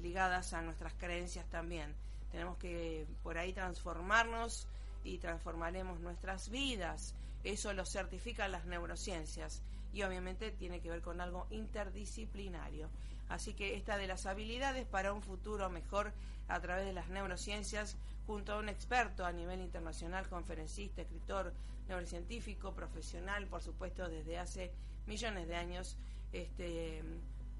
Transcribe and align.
ligadas 0.00 0.52
a 0.54 0.62
nuestras 0.62 0.94
creencias 0.94 1.46
también. 1.50 1.94
Tenemos 2.32 2.56
que 2.58 3.06
por 3.22 3.36
ahí 3.36 3.52
transformarnos 3.52 4.66
y 5.04 5.18
transformaremos 5.18 6.00
nuestras 6.00 6.48
vidas. 6.48 7.14
Eso 7.44 7.72
lo 7.72 7.84
certifican 7.84 8.52
las 8.52 8.64
neurociencias 8.64 9.62
y 9.92 10.02
obviamente 10.02 10.50
tiene 10.50 10.80
que 10.80 10.90
ver 10.90 11.02
con 11.02 11.20
algo 11.20 11.46
interdisciplinario. 11.50 12.88
Así 13.28 13.52
que 13.52 13.76
esta 13.76 13.96
de 13.96 14.06
las 14.06 14.26
habilidades 14.26 14.86
para 14.86 15.12
un 15.12 15.22
futuro 15.22 15.68
mejor 15.68 16.12
a 16.48 16.60
través 16.60 16.86
de 16.86 16.92
las 16.92 17.08
neurociencias, 17.08 17.96
junto 18.28 18.52
a 18.52 18.58
un 18.58 18.68
experto 18.68 19.24
a 19.24 19.32
nivel 19.32 19.62
internacional, 19.62 20.28
conferencista, 20.28 21.00
escritor, 21.00 21.54
neurocientífico, 21.88 22.74
profesional, 22.74 23.46
por 23.46 23.62
supuesto, 23.62 24.06
desde 24.06 24.38
hace 24.38 24.70
millones 25.06 25.48
de 25.48 25.56
años, 25.56 25.96
este, 26.34 26.98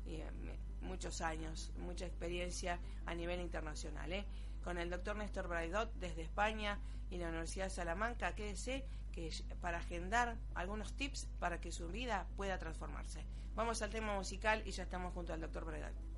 eh, 0.05 0.31
muchos 0.83 1.23
años, 1.23 1.73
mucha 1.79 2.05
experiencia 2.05 2.79
a 3.07 3.15
nivel 3.15 3.41
internacional. 3.41 4.13
¿eh? 4.13 4.27
Con 4.63 4.77
el 4.77 4.91
doctor 4.91 5.17
Néstor 5.17 5.49
Braidot 5.49 5.91
desde 5.95 6.21
España 6.21 6.79
y 7.11 7.17
la 7.17 7.29
Universidad 7.29 7.65
de 7.65 7.71
Salamanca, 7.71 8.35
quédese 8.35 8.85
que 9.11 9.33
para 9.63 9.79
agendar 9.79 10.37
algunos 10.55 10.93
tips 10.93 11.29
para 11.41 11.63
que 11.63 11.73
su 11.73 11.89
vida 11.89 12.27
pueda 12.37 12.59
transformarse. 12.59 13.25
Vamos 13.55 13.81
al 13.81 13.89
tema 13.89 14.15
musical 14.15 14.63
y 14.67 14.73
ya 14.73 14.83
estamos 14.83 15.15
junto 15.15 15.33
al 15.33 15.41
doctor 15.41 15.65
Braidot. 15.65 16.18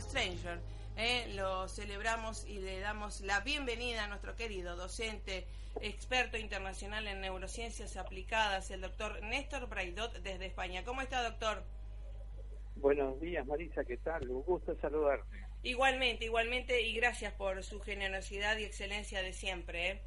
Stranger, 0.00 0.58
eh, 0.96 1.32
lo 1.34 1.68
celebramos 1.68 2.46
y 2.46 2.58
le 2.58 2.80
damos 2.80 3.20
la 3.20 3.40
bienvenida 3.40 4.04
a 4.04 4.06
nuestro 4.08 4.34
querido 4.36 4.76
docente, 4.76 5.46
experto 5.80 6.36
internacional 6.36 7.06
en 7.06 7.20
neurociencias 7.20 7.96
aplicadas, 7.96 8.70
el 8.70 8.80
doctor 8.80 9.22
Néstor 9.22 9.68
Braidot 9.68 10.12
desde 10.22 10.46
España. 10.46 10.84
¿Cómo 10.84 11.02
está, 11.02 11.22
doctor? 11.22 11.62
Buenos 12.76 13.20
días, 13.20 13.46
Marisa, 13.46 13.84
¿qué 13.84 13.96
tal? 13.98 14.28
Un 14.30 14.42
gusto 14.42 14.74
saludarte. 14.80 15.46
Igualmente, 15.62 16.24
igualmente, 16.24 16.80
y 16.80 16.94
gracias 16.94 17.34
por 17.34 17.62
su 17.62 17.80
generosidad 17.80 18.56
y 18.56 18.64
excelencia 18.64 19.22
de 19.22 19.32
siempre. 19.32 19.90
¿eh? 19.90 20.00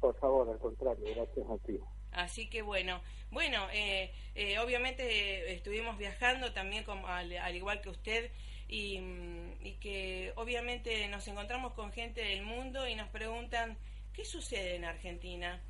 Por 0.00 0.18
favor, 0.18 0.48
al 0.48 0.58
contrario, 0.58 1.04
gracias 1.14 1.46
a 1.48 1.66
ti. 1.66 1.78
Así 2.12 2.48
que 2.48 2.62
bueno, 2.62 3.00
bueno, 3.30 3.66
eh, 3.72 4.12
eh, 4.34 4.58
obviamente 4.58 5.04
eh, 5.04 5.54
estuvimos 5.54 5.96
viajando 5.96 6.52
también 6.52 6.84
como, 6.84 7.06
al, 7.06 7.32
al 7.36 7.56
igual 7.56 7.80
que 7.80 7.88
usted 7.88 8.30
y, 8.72 8.98
mm, 9.00 9.66
y 9.66 9.72
que 9.74 10.32
obviamente 10.36 11.06
nos 11.08 11.28
encontramos 11.28 11.74
con 11.74 11.92
gente 11.92 12.22
del 12.22 12.42
mundo 12.42 12.88
y 12.88 12.94
nos 12.94 13.08
preguntan 13.10 13.76
qué 14.14 14.24
sucede 14.24 14.76
en 14.76 14.84
Argentina. 14.86 15.60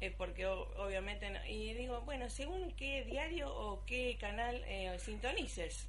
Eh, 0.00 0.14
porque 0.16 0.46
obviamente, 0.46 1.28
no- 1.30 1.44
y 1.48 1.72
digo, 1.72 2.02
bueno, 2.02 2.28
según 2.28 2.70
qué 2.76 3.04
diario 3.04 3.52
o 3.52 3.84
qué 3.86 4.16
canal 4.20 4.62
eh, 4.66 4.96
sintonices. 4.98 5.88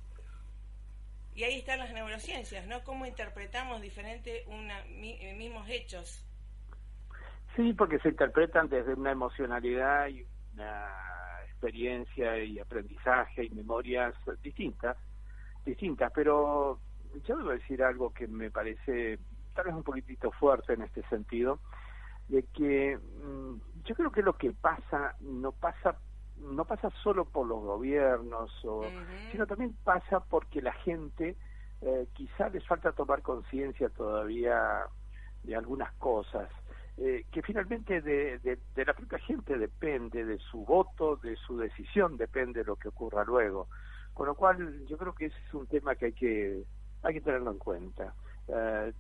Y 1.36 1.44
ahí 1.44 1.60
están 1.60 1.80
las 1.80 1.94
neurociencias, 1.94 2.66
¿no? 2.68 2.84
Cómo 2.84 3.06
interpretamos 3.06 3.82
diferente 3.82 4.44
una, 4.48 4.84
mi- 4.86 5.18
eh, 5.22 5.36
mismos 5.36 5.70
hechos. 5.70 6.24
Sí, 7.56 7.74
porque 7.74 8.00
se 8.00 8.10
interpretan 8.10 8.70
desde 8.70 8.94
una 8.94 9.12
emocionalidad 9.12 10.08
y 10.08 10.26
una 10.54 10.90
experiencia 11.50 12.44
y 12.44 12.58
aprendizaje 12.60 13.44
y 13.46 13.50
memorias 13.50 14.16
distintas, 14.42 14.96
distintas, 15.68 16.12
pero 16.14 16.80
yo 17.26 17.38
debo 17.38 17.50
decir 17.50 17.84
algo 17.84 18.12
que 18.14 18.28
me 18.28 18.50
parece 18.50 19.20
tal 19.54 19.66
vez 19.66 19.76
un 19.76 19.84
poquitito 19.84 20.32
fuerte 20.32 20.74
en 20.74 20.84
este 20.84 21.04
sentido, 21.10 21.60
de 22.28 22.44
que 22.54 22.98
mm, 22.98 23.84
yo 23.86 23.96
creo 23.96 24.12
que 24.12 24.22
lo 24.22 24.34
que 24.34 24.52
pasa 24.52 25.16
no 25.22 25.52
pasa 25.52 25.98
no 26.38 26.66
pasa 26.66 26.92
solo 27.02 27.26
por 27.26 27.48
los 27.48 27.62
gobiernos 27.62 28.52
o 28.64 28.84
sino 29.32 29.48
también 29.48 29.76
pasa 29.84 30.20
porque 30.20 30.62
la 30.62 30.74
gente 30.74 31.36
eh, 31.82 32.08
quizá 32.14 32.50
les 32.50 32.66
falta 32.68 32.92
tomar 32.92 33.24
conciencia 33.24 33.90
todavía 33.90 34.86
de 35.44 35.56
algunas 35.56 35.92
cosas 35.94 36.48
eh, 36.98 37.26
que 37.32 37.42
finalmente 37.42 38.02
de, 38.02 38.38
de, 38.40 38.60
de 38.76 38.86
la 38.86 38.94
propia 38.94 39.18
gente 39.18 39.58
depende 39.58 40.26
de 40.26 40.38
su 40.38 40.64
voto 40.64 41.16
de 41.16 41.36
su 41.38 41.58
decisión 41.58 42.18
depende 42.18 42.64
lo 42.64 42.76
que 42.76 42.90
ocurra 42.90 43.24
luego 43.24 43.68
con 44.18 44.26
lo 44.26 44.34
cual 44.36 44.84
yo 44.88 44.98
creo 44.98 45.14
que 45.14 45.28
ese 45.28 45.38
es 45.48 45.54
un 45.54 45.68
tema 45.68 45.96
que 45.96 46.08
hay 46.08 46.14
que 46.14 46.64
hay 47.04 47.14
que 47.14 47.22
tenerlo 47.22 47.52
en 47.52 47.60
cuenta 47.60 48.16
Eh, 48.48 48.94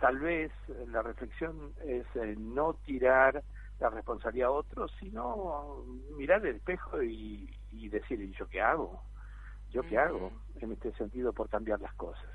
tal 0.00 0.18
vez 0.18 0.50
la 0.88 1.02
reflexión 1.02 1.74
es 1.84 2.06
eh, 2.16 2.34
no 2.38 2.74
tirar 2.84 3.44
la 3.78 3.90
responsabilidad 3.90 4.48
a 4.48 4.52
otros, 4.52 4.92
sino 4.98 5.84
mirar 6.16 6.44
el 6.46 6.56
espejo 6.56 7.02
y, 7.02 7.48
y 7.70 7.88
decir, 7.88 8.20
¿y 8.20 8.32
yo 8.32 8.48
qué 8.48 8.60
hago? 8.62 9.04
¿Yo 9.70 9.82
qué 9.84 9.98
hago 9.98 10.32
en 10.60 10.72
este 10.72 10.92
sentido 10.94 11.32
por 11.32 11.48
cambiar 11.48 11.80
las 11.80 11.94
cosas? 11.94 12.30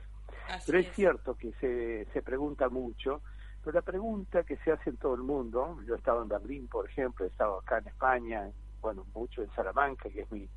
Así 0.47 0.71
Pero 0.71 0.79
es 0.79 0.87
cierto 0.93 1.35
que 1.35 1.51
se, 1.59 2.05
se 2.13 2.21
pregunta 2.21 2.69
mucho, 2.69 3.21
pero 3.61 3.73
la 3.75 3.81
pregunta 3.81 4.43
que 4.43 4.57
se 4.57 4.71
hace 4.71 4.91
en 4.91 4.97
todo 4.97 5.15
el 5.15 5.23
mundo, 5.23 5.79
yo 5.85 5.95
he 5.95 5.97
estado 5.97 6.21
en 6.21 6.29
Berlín, 6.29 6.67
por 6.69 6.85
ejemplo, 6.89 7.25
he 7.25 7.29
estado 7.29 7.59
acá 7.59 7.79
en 7.79 7.87
España, 7.87 8.51
bueno, 8.81 9.05
mucho 9.13 9.41
en 9.43 9.49
Salamanca, 9.55 10.09
que 10.09 10.21
es 10.21 10.31
mi, 10.31 10.49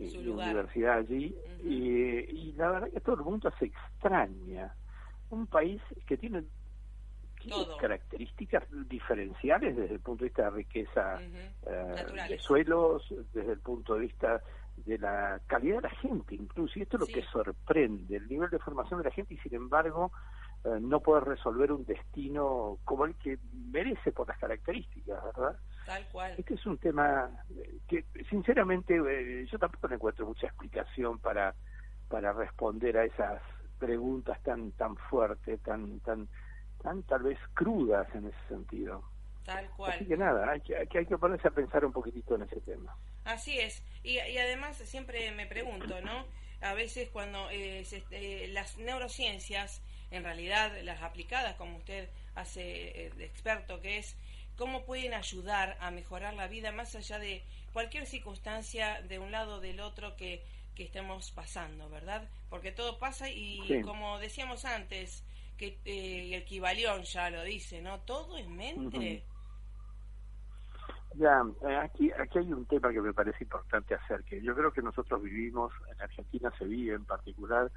mi- 0.00 0.10
Su 0.10 0.22
lugar. 0.22 0.48
universidad 0.48 0.98
allí, 0.98 1.36
y, 1.58 2.48
y 2.48 2.52
la 2.54 2.70
verdad 2.70 2.90
que 2.92 3.00
todo 3.00 3.16
el 3.16 3.22
mundo 3.22 3.52
se 3.58 3.66
extraña. 3.66 4.74
Un 5.30 5.46
país 5.46 5.80
que 6.06 6.16
tiene, 6.16 6.44
características 7.80 8.64
diferenciales 8.88 9.76
desde 9.76 9.94
el 9.94 10.00
punto 10.00 10.24
de 10.24 10.28
vista 10.28 10.44
de 10.44 10.50
riqueza 10.50 11.22
Ujú. 11.26 11.70
eh, 11.72 12.28
de 12.28 12.38
suelos, 12.38 13.06
desde 13.32 13.52
el 13.52 13.60
punto 13.60 13.94
de 13.94 14.00
vista 14.00 14.42
de 14.76 14.98
la 14.98 15.40
calidad 15.46 15.76
de 15.76 15.82
la 15.82 15.90
gente 15.90 16.34
incluso, 16.34 16.78
y 16.78 16.82
esto 16.82 16.96
es 16.96 17.00
lo 17.00 17.06
Sí. 17.06 17.12
que 17.12 17.22
sorprende, 17.24 18.16
el 18.16 18.28
nivel 18.28 18.50
de 18.50 18.58
formación 18.58 19.00
de 19.00 19.08
la 19.08 19.14
gente 19.14 19.34
y 19.34 19.38
sin 19.38 19.54
embargo 19.54 20.12
eh, 20.64 20.78
no 20.80 21.00
poder 21.00 21.24
resolver 21.24 21.72
un 21.72 21.84
destino 21.84 22.78
como 22.84 23.04
el 23.06 23.14
que 23.16 23.38
merece 23.52 24.12
por 24.12 24.28
las 24.28 24.38
características, 24.38 25.22
¿verdad? 25.24 25.58
Tal 25.86 26.06
cual. 26.08 26.34
Este 26.38 26.54
es 26.54 26.66
un 26.66 26.78
tema 26.78 27.30
eh, 27.56 27.78
que 27.88 28.04
sinceramente 28.28 28.94
eh, 28.96 29.46
yo 29.50 29.58
tampoco 29.58 29.88
le 29.88 29.94
encuentro 29.96 30.26
mucha 30.26 30.46
explicación 30.46 31.18
para 31.18 31.54
para 32.08 32.32
responder 32.32 32.96
a 32.98 33.04
esas 33.04 33.40
preguntas 33.78 34.40
tan 34.42 34.72
tan 34.72 34.96
fuertes, 34.96 35.60
tan 35.62 36.00
tan 36.00 36.28
tan 36.82 37.02
tal 37.04 37.22
vez 37.22 37.38
crudas 37.54 38.06
en 38.14 38.26
ese 38.26 38.48
sentido. 38.48 39.02
Tal 39.44 39.68
cual. 39.70 39.92
Así 39.92 40.06
que 40.06 40.16
nada, 40.16 40.50
hay 40.52 40.60
que, 40.60 40.76
hay 40.76 40.86
que 40.86 40.98
hay 40.98 41.06
que 41.06 41.16
ponerse 41.18 41.48
a 41.48 41.50
pensar 41.50 41.84
un 41.84 41.92
poquitito 41.92 42.34
en 42.34 42.42
ese 42.42 42.60
tema. 42.60 42.94
Así 43.24 43.58
es. 43.58 43.82
Y, 44.02 44.18
y 44.18 44.38
además 44.38 44.76
siempre 44.76 45.30
me 45.32 45.46
pregunto, 45.46 46.00
¿no? 46.02 46.24
A 46.62 46.74
veces 46.74 47.08
cuando 47.10 47.48
eh, 47.50 47.84
se- 47.84 48.04
eh, 48.10 48.48
las 48.48 48.76
neurociencias, 48.78 49.82
en 50.10 50.24
realidad 50.24 50.72
las 50.82 51.02
aplicadas, 51.02 51.54
como 51.56 51.78
usted 51.78 52.08
hace 52.34 53.06
eh, 53.06 53.10
de 53.16 53.24
experto 53.24 53.80
que 53.80 53.98
es, 53.98 54.16
¿cómo 54.60 54.84
pueden 54.84 55.14
ayudar 55.14 55.78
a 55.80 55.90
mejorar 55.90 56.34
la 56.34 56.46
vida 56.46 56.70
más 56.70 56.94
allá 56.94 57.18
de 57.18 57.42
cualquier 57.72 58.04
circunstancia 58.04 59.00
de 59.08 59.18
un 59.18 59.32
lado 59.32 59.56
o 59.56 59.60
del 59.60 59.80
otro 59.80 60.14
que, 60.16 60.44
que 60.76 60.84
estemos 60.84 61.30
pasando, 61.30 61.88
¿verdad? 61.88 62.28
Porque 62.50 62.70
todo 62.70 62.98
pasa 62.98 63.30
y 63.30 63.62
Sí. 63.66 63.80
como 63.80 64.18
decíamos 64.18 64.66
antes, 64.66 65.24
que 65.56 65.78
eh, 65.86 66.34
el 66.34 66.44
Kibalión 66.44 67.04
ya 67.04 67.30
lo 67.30 67.42
dice, 67.42 67.80
¿no? 67.80 68.00
Todo 68.00 68.36
es 68.36 68.46
mente. 68.48 69.24
Ya, 71.14 71.42
eh, 71.66 71.76
aquí, 71.76 72.10
aquí 72.12 72.38
hay 72.40 72.52
un 72.52 72.66
tema 72.66 72.92
que 72.92 73.00
me 73.00 73.14
parece 73.14 73.42
importante 73.44 73.94
hacer, 73.94 74.22
que 74.24 74.42
yo 74.42 74.54
creo 74.54 74.70
que 74.74 74.82
nosotros 74.82 75.22
vivimos, 75.22 75.72
en 75.90 76.02
Argentina 76.02 76.52
se 76.58 76.66
vive 76.66 76.94
en 76.94 77.06
particular, 77.06 77.72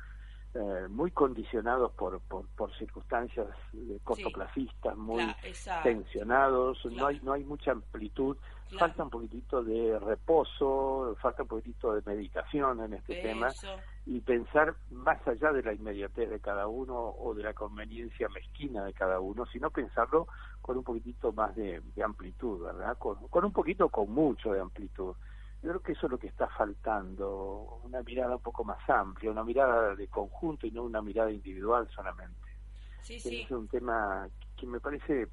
eh, 0.56 0.88
muy 0.90 1.12
condicionados 1.12 1.92
por, 1.94 2.20
por, 2.22 2.48
por 2.50 2.72
circunstancias 2.78 3.48
eh, 3.74 4.00
cortoplacistas, 4.04 4.96
muy 4.96 5.24
Cla- 5.24 5.38
exacto. 5.44 5.90
tensionados, 5.90 6.86
no 6.86 7.08
hay 7.08 7.20
no 7.24 7.34
hay 7.34 7.44
mucha 7.44 7.72
amplitud, 7.72 8.38
Claro. 8.70 8.88
falta 8.88 9.04
un 9.04 9.10
poquitito 9.12 9.64
de 9.64 10.00
reposo, 10.00 11.16
falta 11.22 11.44
un 11.44 11.48
poquitito 11.48 11.94
de 11.94 12.02
meditación 12.06 12.82
en 12.84 12.94
este 12.94 13.16
tema 13.22 13.48
y 14.06 14.20
pensar 14.22 14.76
más 14.90 15.26
allá 15.28 15.52
de 15.52 15.62
la 15.64 15.74
inmediatez 15.74 16.30
de 16.30 16.40
cada 16.40 16.68
uno 16.68 16.96
o 16.98 17.34
de 17.36 17.44
la 17.44 17.54
conveniencia 17.54 18.28
mezquina 18.30 18.84
de 18.86 18.94
cada 18.94 19.20
uno, 19.20 19.46
sino 19.48 19.70
pensarlo 19.70 20.28
con 20.62 20.78
un 20.78 20.84
poquitito 20.84 21.32
más 21.34 21.56
de, 21.56 21.82
de 21.96 22.04
amplitud, 22.04 22.64
¿verdad? 22.64 22.98
Con, 22.98 23.28
con 23.28 23.46
un 23.46 23.52
poquito, 23.54 23.90
con 23.90 24.12
mucho 24.12 24.52
de 24.54 24.60
amplitud. 24.62 25.14
Yo 25.64 25.70
creo 25.70 25.82
que 25.82 25.94
eso 25.94 26.08
es 26.08 26.12
lo 26.12 26.18
que 26.18 26.28
está 26.28 26.50
faltando, 26.50 27.80
una 27.86 28.02
mirada 28.02 28.36
un 28.36 28.42
poco 28.42 28.66
más 28.66 28.78
amplia, 28.90 29.32
una 29.32 29.46
mirada 29.46 29.96
de 29.96 30.10
conjunto 30.10 30.68
y 30.68 30.72
no 30.72 30.84
una 30.84 31.02
mirada 31.02 31.32
individual 31.32 31.88
solamente. 31.96 32.38
Sí, 33.02 33.18
sí. 33.18 33.42
es 33.44 33.52
un 33.52 33.70
tema 33.70 34.28
que 34.58 34.68
me 34.68 34.82
parece 34.82 35.30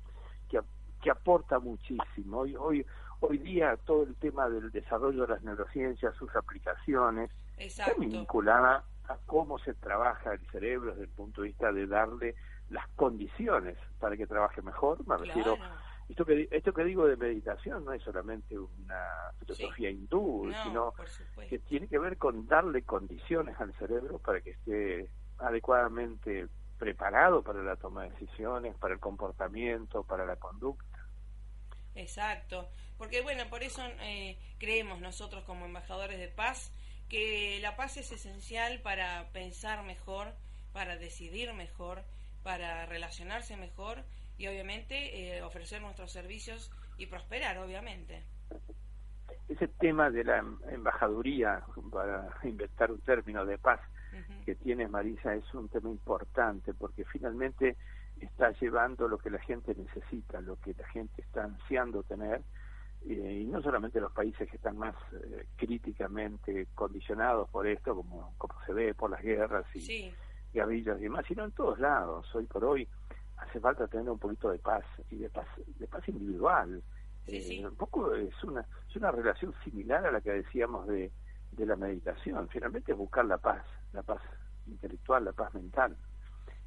que, 0.48 0.60
que 1.02 1.10
aporta 1.10 1.58
muchísimo. 1.58 2.38
Hoy, 2.38 2.54
hoy, 2.54 2.86
hoy 3.18 3.38
día 3.38 3.76
todo 3.84 4.04
el 4.04 4.14
tema 4.16 4.48
del 4.48 4.70
desarrollo 4.70 5.22
de 5.22 5.34
las 5.34 5.42
neurociencias, 5.42 6.14
sus 6.14 6.34
aplicaciones, 6.36 7.32
está 7.56 7.92
vinculada 7.98 8.84
a 9.08 9.16
cómo 9.26 9.58
se 9.58 9.74
trabaja 9.74 10.34
el 10.34 10.46
cerebro 10.52 10.92
desde 10.92 11.04
el 11.04 11.10
punto 11.10 11.42
de 11.42 11.48
vista 11.48 11.72
de 11.72 11.88
darle 11.88 12.36
las 12.68 12.88
condiciones 12.90 13.76
para 13.98 14.16
que 14.16 14.28
trabaje 14.28 14.62
mejor. 14.62 15.04
Me 15.08 15.16
refiero, 15.16 15.56
Claro. 15.56 15.74
Esto 16.10 16.24
que, 16.24 16.48
esto 16.50 16.72
que 16.72 16.84
digo 16.84 17.06
de 17.06 17.16
meditación 17.16 17.84
no 17.84 17.92
es 17.92 18.02
solamente 18.02 18.58
una 18.58 19.32
filosofía 19.38 19.90
hindú, 19.90 20.46
No, 20.46 20.64
sino 20.64 20.94
que 21.48 21.60
tiene 21.60 21.86
que 21.86 21.98
ver 21.98 22.18
con 22.18 22.48
darle 22.48 22.82
condiciones 22.82 23.58
al 23.60 23.72
cerebro 23.74 24.18
para 24.18 24.40
que 24.40 24.50
esté 24.50 25.10
adecuadamente 25.38 26.48
preparado 26.78 27.42
para 27.42 27.62
la 27.62 27.76
toma 27.76 28.04
de 28.04 28.10
decisiones, 28.10 28.74
para 28.76 28.94
el 28.94 29.00
comportamiento, 29.00 30.02
para 30.02 30.26
la 30.26 30.34
conducta. 30.36 31.06
Exacto. 31.94 32.68
Porque 32.98 33.22
bueno, 33.22 33.44
por 33.48 33.62
eso 33.62 33.82
eh, 34.00 34.36
creemos 34.58 35.00
nosotros 35.00 35.44
como 35.44 35.66
embajadores 35.66 36.18
de 36.18 36.28
paz 36.28 36.72
que 37.08 37.58
la 37.62 37.76
paz 37.76 37.96
es 37.96 38.10
esencial 38.10 38.80
para 38.82 39.30
pensar 39.32 39.84
mejor, 39.84 40.34
para 40.72 40.96
decidir 40.96 41.52
mejor, 41.54 42.02
para 42.42 42.86
relacionarse 42.86 43.56
mejor 43.56 44.04
y 44.40 44.48
obviamente 44.48 45.36
eh, 45.36 45.42
ofrecer 45.42 45.82
nuestros 45.82 46.10
servicios 46.10 46.72
y 46.96 47.04
prosperar, 47.04 47.58
obviamente. 47.58 48.24
Ese 49.50 49.68
tema 49.68 50.10
de 50.10 50.24
la 50.24 50.42
embajaduría, 50.70 51.62
para 51.92 52.26
inventar 52.44 52.90
un 52.90 53.02
término 53.02 53.44
de 53.44 53.58
paz, 53.58 53.80
que 54.46 54.54
tienes, 54.54 54.90
Marisa, 54.90 55.34
es 55.34 55.44
un 55.52 55.68
tema 55.68 55.90
importante, 55.90 56.72
porque 56.72 57.04
finalmente 57.04 57.76
está 58.18 58.50
llevando 58.52 59.08
lo 59.08 59.18
que 59.18 59.28
la 59.28 59.38
gente 59.40 59.74
necesita, 59.74 60.40
lo 60.40 60.56
que 60.56 60.72
la 60.72 60.88
gente 60.88 61.20
está 61.20 61.44
ansiando 61.44 62.02
tener, 62.02 62.40
y 63.04 63.44
no 63.44 63.60
solamente 63.60 64.00
los 64.00 64.12
países 64.12 64.48
que 64.48 64.56
están 64.56 64.78
más 64.78 64.96
eh, 65.12 65.46
críticamente 65.56 66.66
condicionados 66.74 67.48
por 67.50 67.66
esto, 67.66 67.94
como, 67.94 68.34
como 68.38 68.54
se 68.64 68.72
ve 68.72 68.94
por 68.94 69.10
las 69.10 69.22
guerras 69.22 69.66
y 69.74 70.12
guerrillas 70.52 70.98
y 70.98 71.02
demás, 71.02 71.26
sino 71.28 71.44
en 71.44 71.52
todos 71.52 71.78
lados. 71.78 72.34
Hoy 72.34 72.46
por 72.46 72.64
hoy 72.64 72.88
hace 73.40 73.60
falta 73.60 73.86
tener 73.88 74.08
un 74.10 74.18
poquito 74.18 74.50
de 74.50 74.58
paz 74.58 74.84
y 75.10 75.16
de 75.16 75.28
paz, 75.28 75.46
de 75.78 75.86
paz 75.86 76.08
individual. 76.08 76.82
Eh, 77.26 77.64
un 77.64 77.76
poco 77.76 78.14
es 78.14 78.42
una, 78.44 78.66
es 78.88 78.96
una 78.96 79.10
relación 79.10 79.54
similar 79.64 80.04
a 80.06 80.10
la 80.10 80.20
que 80.20 80.30
decíamos 80.30 80.86
de, 80.88 81.10
de 81.52 81.66
la 81.66 81.76
meditación. 81.76 82.48
Finalmente 82.48 82.92
es 82.92 82.98
buscar 82.98 83.24
la 83.24 83.38
paz, 83.38 83.64
la 83.92 84.02
paz 84.02 84.20
intelectual, 84.66 85.24
la 85.24 85.32
paz 85.32 85.52
mental. 85.54 85.96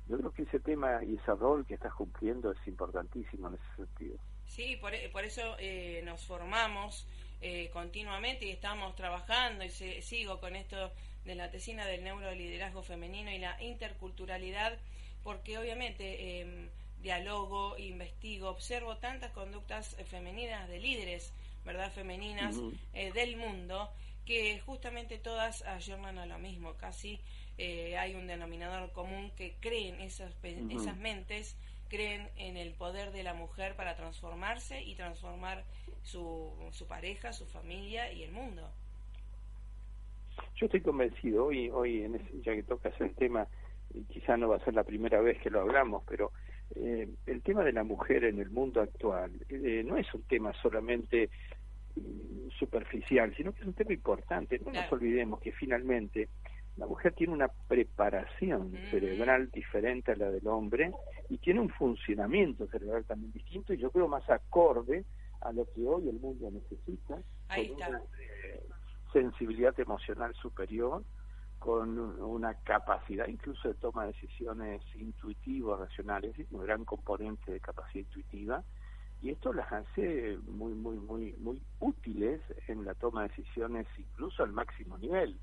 Yo 0.07 0.17
creo 0.17 0.31
que 0.31 0.43
ese 0.43 0.59
tema 0.59 1.03
y 1.03 1.15
ese 1.15 1.33
rol 1.33 1.65
que 1.65 1.75
estás 1.75 1.93
cumpliendo 1.93 2.51
es 2.51 2.67
importantísimo 2.67 3.47
en 3.47 3.55
ese 3.55 3.75
sentido. 3.77 4.17
Sí, 4.45 4.77
por, 4.77 4.91
por 5.11 5.23
eso 5.23 5.55
eh, 5.59 6.01
nos 6.03 6.25
formamos 6.25 7.07
eh, 7.41 7.69
continuamente 7.71 8.45
y 8.45 8.51
estamos 8.51 8.95
trabajando 8.95 9.63
y 9.63 9.69
sigo 9.69 10.39
con 10.39 10.55
esto 10.55 10.91
de 11.25 11.35
la 11.35 11.49
tesina 11.49 11.85
del 11.85 12.03
neuroliderazgo 12.03 12.83
femenino 12.83 13.31
y 13.31 13.37
la 13.37 13.61
interculturalidad, 13.61 14.77
porque 15.23 15.57
obviamente 15.57 16.41
eh, 16.41 16.69
dialogo, 17.01 17.77
investigo, 17.77 18.49
observo 18.49 18.97
tantas 18.97 19.31
conductas 19.31 19.95
femeninas 20.05 20.67
de 20.69 20.79
líderes, 20.79 21.33
¿verdad? 21.65 21.91
Femeninas 21.91 22.55
eh, 22.93 23.11
del 23.13 23.37
mundo, 23.37 23.89
que 24.25 24.59
justamente 24.59 25.17
todas 25.17 25.63
ayornan 25.63 26.17
a 26.17 26.25
lo 26.25 26.39
mismo, 26.39 26.73
casi 26.75 27.19
hay 27.99 28.15
un 28.15 28.25
denominador 28.25 28.91
común 28.93 29.31
que 29.37 29.53
creen 29.59 30.01
esas, 30.01 30.33
esas 30.43 30.97
mentes 30.97 31.55
creen 31.93 32.27
en 32.37 32.57
el 32.57 32.73
poder 32.73 33.11
de 33.11 33.21
la 33.21 33.35
mujer 33.35 33.75
para 33.75 33.95
transformarse 33.95 34.81
y 34.81 34.95
transformar 34.95 35.63
su, 36.01 36.51
su 36.71 36.87
pareja, 36.87 37.33
su 37.33 37.45
familia 37.45 38.11
y 38.11 38.23
el 38.23 38.31
mundo. 38.31 38.67
Yo 40.55 40.65
estoy 40.65 40.81
convencido, 40.81 41.45
hoy, 41.45 41.69
hoy 41.69 42.01
en 42.01 42.41
ya 42.41 42.55
que 42.55 42.63
tocas 42.63 42.99
el 42.99 43.13
tema, 43.13 43.47
quizá 44.09 44.37
no 44.37 44.49
va 44.49 44.57
a 44.57 44.65
ser 44.65 44.73
la 44.73 44.83
primera 44.83 45.21
vez 45.21 45.39
que 45.41 45.49
lo 45.49 45.61
hablamos, 45.61 46.03
pero 46.07 46.31
eh, 46.75 47.07
el 47.25 47.41
tema 47.41 47.63
de 47.63 47.73
la 47.73 47.83
mujer 47.83 48.23
en 48.23 48.39
el 48.39 48.49
mundo 48.49 48.81
actual 48.81 49.31
eh, 49.49 49.83
no 49.85 49.97
es 49.97 50.11
un 50.13 50.23
tema 50.23 50.53
solamente 50.61 51.29
mm, 51.95 52.49
superficial, 52.57 53.33
sino 53.35 53.53
que 53.53 53.61
es 53.61 53.67
un 53.67 53.73
tema 53.73 53.93
importante. 53.93 54.59
No 54.59 54.71
nos 54.71 54.91
olvidemos 54.91 55.39
que 55.39 55.51
finalmente 55.51 56.29
la 56.77 56.87
mujer 56.87 57.13
tiene 57.13 57.33
una 57.33 57.49
preparación 57.67 58.73
cerebral 58.89 59.51
diferente 59.51 60.11
a 60.11 60.15
la 60.15 60.31
del 60.31 60.47
hombre 60.47 60.91
y 61.29 61.37
tiene 61.37 61.59
un 61.59 61.69
funcionamiento 61.69 62.65
cerebral 62.67 63.05
también 63.05 63.31
distinto 63.31 63.73
y 63.73 63.77
yo 63.77 63.91
creo 63.91 64.07
más 64.07 64.27
acorde 64.29 65.05
a 65.41 65.51
lo 65.51 65.65
que 65.65 65.85
hoy 65.85 66.09
el 66.09 66.19
mundo 66.19 66.49
necesita, 66.49 67.21
con 67.47 67.75
una 67.75 68.01
eh, 68.19 68.63
sensibilidad 69.11 69.77
emocional 69.79 70.33
superior, 70.35 71.03
con 71.63 71.97
una 71.97 72.55
capacidad 72.55 73.25
incluso 73.25 73.69
de 73.69 73.75
toma 73.75 74.01
de 74.03 74.11
decisiones 74.11 74.81
intuitivas, 74.95 75.79
racionales, 75.79 76.35
un 76.51 76.61
gran 76.61 76.83
componente 76.83 77.53
de 77.53 77.61
capacidad 77.61 78.03
intuitiva, 78.03 78.61
y 79.21 79.29
esto 79.29 79.53
las 79.53 79.71
hace 79.71 80.37
muy, 80.45 80.73
muy, 80.73 80.97
muy, 80.97 81.33
muy 81.39 81.61
útiles 81.79 82.41
en 82.67 82.83
la 82.83 82.93
toma 82.95 83.21
de 83.21 83.29
decisiones 83.29 83.87
incluso 83.97 84.43
al 84.43 84.51
máximo 84.51 84.97
nivel. 84.97 85.39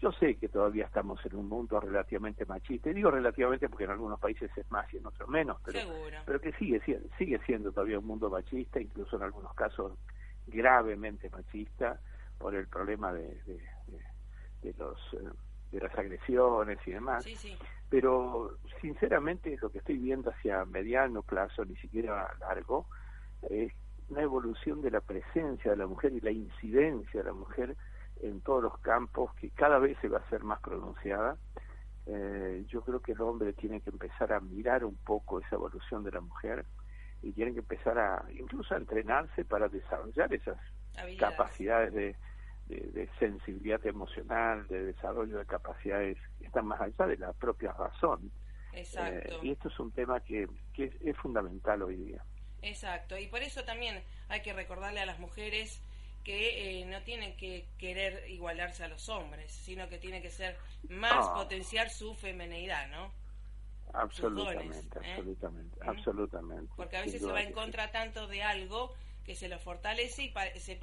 Yo 0.00 0.10
sé 0.10 0.34
que 0.34 0.48
todavía 0.48 0.86
estamos 0.86 1.24
en 1.26 1.36
un 1.36 1.48
mundo 1.48 1.78
relativamente 1.78 2.44
machista, 2.44 2.90
y 2.90 2.94
digo 2.94 3.12
relativamente 3.12 3.68
porque 3.68 3.84
en 3.84 3.92
algunos 3.92 4.18
países 4.18 4.50
es 4.56 4.68
más 4.68 4.92
y 4.92 4.96
en 4.96 5.06
otros 5.06 5.28
menos, 5.28 5.58
pero, 5.64 5.78
pero 6.26 6.40
que 6.40 6.50
sigue, 6.54 6.80
sigue 7.16 7.38
siendo 7.46 7.70
todavía 7.70 8.00
un 8.00 8.06
mundo 8.06 8.28
machista, 8.28 8.80
incluso 8.80 9.14
en 9.14 9.22
algunos 9.22 9.54
casos 9.54 9.92
gravemente 10.48 11.30
machista, 11.30 12.00
por 12.36 12.56
el 12.56 12.66
problema 12.66 13.12
de, 13.12 13.40
de, 14.60 14.74
los 14.76 14.98
eh, 15.12 15.51
de 15.72 15.80
las 15.80 15.98
agresiones 15.98 16.78
y 16.86 16.92
demás. 16.92 17.26
Pero 17.88 18.58
sinceramente 18.80 19.56
lo 19.60 19.70
que 19.70 19.78
estoy 19.78 19.96
viendo 19.96 20.30
hacia 20.30 20.64
mediano 20.64 21.22
plazo, 21.22 21.64
ni 21.64 21.76
siquiera 21.76 22.32
largo, 22.40 22.86
es 23.48 23.72
una 24.08 24.22
evolución 24.22 24.82
de 24.82 24.90
la 24.90 25.00
presencia 25.00 25.70
de 25.70 25.76
la 25.76 25.86
mujer 25.86 26.12
y 26.12 26.20
la 26.20 26.30
incidencia 26.30 27.22
de 27.22 27.26
la 27.26 27.34
mujer 27.34 27.76
en 28.22 28.40
todos 28.42 28.62
los 28.62 28.78
campos 28.78 29.34
que 29.34 29.50
cada 29.50 29.78
vez 29.78 29.96
se 30.00 30.08
va 30.08 30.18
a 30.18 30.20
hacer 30.20 30.44
más 30.44 30.60
pronunciada. 30.60 31.36
Eh, 32.06 32.64
yo 32.68 32.82
creo 32.82 33.00
que 33.00 33.12
el 33.12 33.20
hombre 33.20 33.52
tiene 33.52 33.80
que 33.80 33.90
empezar 33.90 34.32
a 34.32 34.40
mirar 34.40 34.84
un 34.84 34.96
poco 34.96 35.40
esa 35.40 35.56
evolución 35.56 36.04
de 36.04 36.10
la 36.10 36.20
mujer 36.20 36.66
y 37.22 37.32
tiene 37.32 37.52
que 37.52 37.60
empezar 37.60 37.98
a 37.98 38.24
incluso 38.32 38.74
a 38.74 38.78
entrenarse 38.78 39.44
para 39.44 39.68
desarrollar 39.68 40.32
esas 40.34 40.58
capacidades 41.18 41.94
de, 41.94 42.16
de, 42.68 43.08
sensibilidad 43.18 43.84
emocional, 43.86 44.66
de 44.68 44.84
desarrollo 44.84 45.38
de 45.38 45.46
capacidades 45.46 46.18
que 46.38 46.46
están 46.46 46.66
más 46.66 46.80
allá 46.80 47.06
de 47.06 47.16
la 47.18 47.32
propia 47.32 47.72
razón. 47.72 48.30
Exacto. 48.72 49.34
Eh, 49.36 49.40
y 49.42 49.50
esto 49.50 49.68
es 49.68 49.78
un 49.78 49.92
tema 49.92 50.20
que, 50.20 50.48
que 50.72 50.96
es 51.00 51.16
fundamental 51.18 51.82
hoy 51.82 51.96
día. 51.96 52.24
Exacto, 52.62 53.18
y 53.18 53.26
por 53.26 53.42
eso 53.42 53.64
también 53.64 54.02
hay 54.28 54.40
que 54.40 54.52
recordarle 54.52 55.00
a 55.00 55.06
las 55.06 55.18
mujeres 55.18 55.82
que 56.22 56.80
eh, 56.80 56.84
no 56.86 57.02
tienen 57.02 57.36
que 57.36 57.66
querer 57.78 58.30
igualarse 58.30 58.84
a 58.84 58.88
los 58.88 59.08
hombres, 59.08 59.50
sino 59.52 59.88
que 59.88 59.98
tiene 59.98 60.22
que 60.22 60.30
ser 60.30 60.56
más 60.88 61.28
potenciar 61.30 61.90
su 61.90 62.14
feminidad, 62.14 62.88
¿no? 62.88 63.12
Absolutamente, 63.92 64.98
¿eh? 65.02 65.12
absolutamente, 65.12 65.78
absolutamente. 65.82 66.72
Porque 66.76 66.96
a 66.96 67.02
veces 67.02 67.20
se 67.20 67.30
va 67.30 67.42
en 67.42 67.52
contra 67.52 67.90
tanto 67.90 68.26
de 68.26 68.42
algo 68.42 68.94
que 69.24 69.34
se 69.34 69.48
lo 69.48 69.58
fortalece 69.58 70.24
y 70.24 70.32
se, 70.58 70.78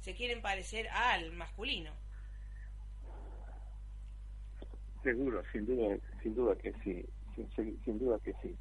se 0.00 0.14
quieren 0.14 0.42
parecer 0.42 0.88
al 0.88 1.32
masculino. 1.32 1.92
Seguro, 5.02 5.42
sin 5.52 5.66
duda, 5.66 5.98
sin 6.22 6.34
duda 6.34 6.56
que 6.56 6.72
sí, 6.82 7.04
sin, 7.84 7.98
duda 7.98 8.18
que 8.20 8.32
sí. 8.42 8.56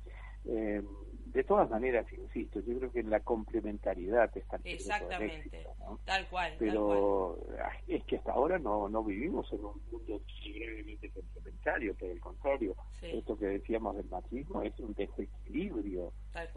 Eh, 0.45 0.81
de 1.25 1.43
todas 1.45 1.69
maneras, 1.69 2.05
insisto, 2.11 2.59
yo 2.59 2.77
creo 2.77 2.91
que 2.91 2.99
en 2.99 3.09
la 3.09 3.21
complementariedad 3.21 4.29
está 4.37 4.59
Exactamente, 4.65 5.65
tal 6.05 6.27
cual. 6.27 6.53
Pero 6.59 7.37
es 7.87 8.03
que 8.03 8.17
hasta 8.17 8.33
ahora 8.33 8.59
no, 8.59 8.89
no 8.89 9.03
vivimos 9.03 9.51
en 9.53 9.63
un 9.63 9.81
mundo 9.89 10.21
increíblemente 10.27 11.09
complementario, 11.11 11.95
por 11.95 12.09
el 12.09 12.19
contrario, 12.19 12.75
esto 13.01 13.37
que 13.37 13.47
decíamos 13.47 13.95
del 13.95 14.09
machismo 14.09 14.61
es 14.61 14.77
un 14.79 14.93
desequilibrio, 14.93 16.11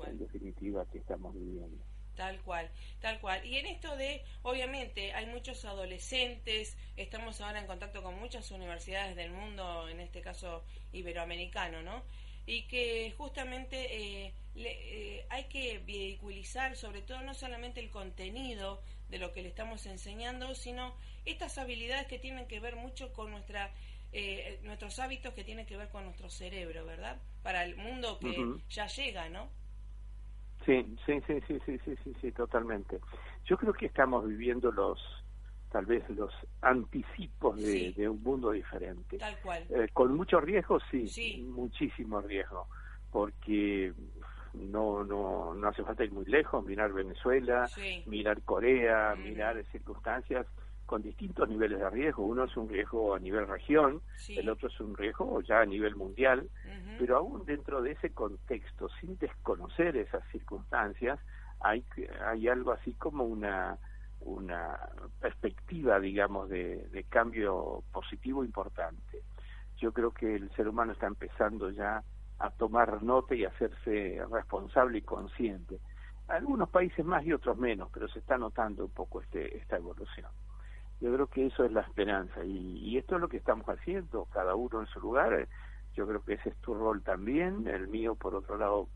en 0.04 0.18
definitiva, 0.18 0.84
que 0.90 0.98
estamos 0.98 1.32
viviendo. 1.34 1.82
Tal 2.16 2.40
cual, 2.40 2.70
tal 3.00 3.20
cual. 3.20 3.44
Y 3.46 3.58
en 3.58 3.66
esto 3.66 3.94
de, 3.96 4.24
obviamente, 4.42 5.12
hay 5.12 5.26
muchos 5.26 5.64
adolescentes, 5.64 6.76
estamos 6.96 7.40
ahora 7.40 7.60
en 7.60 7.66
contacto 7.66 8.02
con 8.02 8.18
muchas 8.18 8.50
universidades 8.50 9.14
del 9.14 9.30
mundo, 9.30 9.88
en 9.88 10.00
este 10.00 10.22
caso 10.22 10.64
iberoamericano, 10.92 11.82
¿no? 11.82 12.02
y 12.46 12.62
que 12.62 13.12
justamente 13.18 14.24
eh, 14.26 14.32
eh, 14.54 15.26
hay 15.28 15.44
que 15.44 15.78
vehiculizar 15.80 16.76
sobre 16.76 17.02
todo 17.02 17.20
no 17.22 17.34
solamente 17.34 17.80
el 17.80 17.90
contenido 17.90 18.80
de 19.08 19.18
lo 19.18 19.32
que 19.32 19.42
le 19.42 19.48
estamos 19.48 19.84
enseñando, 19.86 20.54
sino 20.54 20.96
estas 21.24 21.58
habilidades 21.58 22.06
que 22.06 22.20
tienen 22.20 22.46
que 22.46 22.60
ver 22.60 22.76
mucho 22.76 23.12
con 23.12 23.32
nuestra 23.32 23.72
eh, 24.12 24.60
nuestros 24.62 24.98
hábitos 25.00 25.34
que 25.34 25.42
tienen 25.42 25.66
que 25.66 25.76
ver 25.76 25.88
con 25.88 26.04
nuestro 26.04 26.30
cerebro, 26.30 26.86
¿verdad? 26.86 27.20
Para 27.42 27.64
el 27.64 27.76
mundo 27.76 28.18
que 28.20 28.36
ya 28.70 28.86
llega, 28.86 29.28
¿no? 29.28 29.50
Sí, 30.66 30.96
sí, 31.06 31.20
sí, 31.26 31.40
sí, 31.46 31.60
sí, 31.64 31.78
sí, 31.84 31.94
sí, 32.02 32.16
sí, 32.20 32.32
totalmente. 32.32 33.00
Yo 33.44 33.56
creo 33.56 33.72
que 33.72 33.86
estamos 33.86 34.26
viviendo 34.26 34.72
los 34.72 35.00
tal 35.70 35.86
vez 35.86 36.08
los 36.10 36.32
anticipos 36.60 37.56
de, 37.60 38.08
un 38.08 38.22
mundo 38.22 38.50
diferente. 38.50 39.18
Tal 39.18 39.38
cual. 39.38 39.64
Eh, 39.70 39.88
con 39.92 40.14
mucho 40.14 40.40
riesgo, 40.40 40.78
sí, 40.90 41.12
muchísimo 41.48 42.20
riesgo, 42.20 42.66
porque 43.10 43.92
no, 44.54 45.04
no, 45.04 45.54
no 45.54 45.68
hace 45.68 45.84
falta 45.84 46.04
ir 46.04 46.12
muy 46.12 46.24
lejos, 46.24 46.64
mirar 46.64 46.92
Venezuela, 46.92 47.70
mirar 48.06 48.42
Corea, 48.42 49.14
mirar 49.16 49.64
circunstancias 49.70 50.46
con 50.86 51.02
distintos 51.02 51.48
niveles 51.48 51.78
de 51.78 51.90
riesgo. 51.90 52.24
Uno 52.24 52.44
es 52.44 52.56
un 52.56 52.68
riesgo 52.68 53.14
a 53.14 53.18
nivel 53.18 53.46
región, 53.46 54.00
el 54.28 54.48
otro 54.48 54.68
es 54.68 54.80
un 54.80 54.96
riesgo 54.96 55.40
ya 55.42 55.60
a 55.60 55.66
nivel 55.66 55.96
mundial, 55.96 56.48
pero 56.98 57.18
aún 57.18 57.44
dentro 57.44 57.82
de 57.82 57.92
ese 57.92 58.10
contexto, 58.10 58.88
sin 59.00 59.18
desconocer 59.18 59.96
esas 59.96 60.22
circunstancias, 60.30 61.18
hay, 61.60 61.84
hay 62.24 62.48
algo 62.48 62.72
así 62.72 62.92
como 62.94 63.24
una 63.24 63.78
una 64.20 64.78
perspectiva, 65.20 66.00
digamos, 66.00 66.48
de, 66.48 67.06
cambio 67.08 67.82
positivo 67.92 68.44
importante. 68.44 69.22
Yo 69.78 69.92
creo 69.92 70.10
que 70.10 70.34
el 70.34 70.50
ser 70.52 70.68
humano 70.68 70.92
está 70.92 71.06
empezando 71.06 71.70
ya 71.70 72.02
a 72.38 72.50
tomar 72.50 73.02
nota 73.02 73.34
y 73.34 73.44
a 73.44 73.48
hacerse 73.48 74.20
responsable 74.30 74.98
y 74.98 75.02
consciente. 75.02 75.78
Algunos 76.28 76.68
países 76.70 77.04
más 77.04 77.24
y 77.24 77.32
otros 77.32 77.56
menos, 77.56 77.88
pero 77.92 78.08
se 78.08 78.18
está 78.18 78.36
notando 78.36 78.84
un 78.84 78.90
poco 78.90 79.20
este, 79.20 79.56
esta 79.56 79.76
evolución. 79.76 80.30
Yo 81.00 81.12
creo 81.12 81.26
que 81.26 81.46
eso 81.46 81.64
es 81.64 81.72
la 81.72 81.82
esperanza 81.82 82.44
y, 82.44 82.96
esto 82.96 83.16
es 83.16 83.20
lo 83.20 83.28
que 83.28 83.36
estamos 83.36 83.66
haciendo, 83.66 84.24
cada 84.32 84.54
uno 84.54 84.80
en 84.80 84.86
su 84.86 85.00
lugar. 85.00 85.46
Yo 85.94 86.06
creo 86.06 86.24
que 86.24 86.34
ese 86.34 86.50
es 86.50 86.56
tu 86.56 86.74
rol 86.74 87.02
también, 87.02 87.66
el 87.68 87.88
mío 87.88 88.14
por 88.14 88.34
otro 88.34 88.56
lado 88.56 88.88